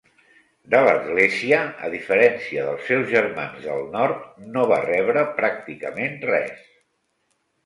De 0.75 0.79
l'Església, 0.85 1.59
a 1.87 1.89
diferència 1.95 2.63
dels 2.69 2.87
seus 2.93 3.05
germans 3.11 3.61
del 3.67 3.85
nord, 3.97 4.25
no 4.57 4.65
va 4.73 4.81
rebre 4.87 5.27
pràcticament 5.43 6.19
res. 6.33 6.67